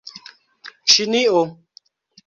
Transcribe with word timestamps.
Ĉinio 0.95 1.45